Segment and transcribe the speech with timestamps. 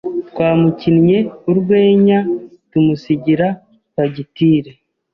[0.29, 1.17] Twamukinnye
[1.49, 2.19] urwenya
[2.69, 3.47] tumusigira
[3.93, 4.71] fagitire.